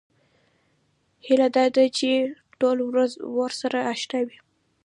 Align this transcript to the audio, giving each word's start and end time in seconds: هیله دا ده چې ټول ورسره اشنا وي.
هیله 1.25 1.47
دا 1.55 1.65
ده 1.75 1.85
چې 1.97 2.09
ټول 2.59 2.77
ورسره 3.39 3.77
اشنا 3.93 4.19
وي. 4.27 4.37